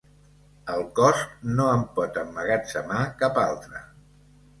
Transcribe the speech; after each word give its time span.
El 0.75 0.85
cos 0.99 1.19
no 1.59 1.67
en 1.73 1.83
pot 1.99 2.17
emmagatzemar 2.21 3.03
cap 3.21 3.39
altra. 3.43 3.83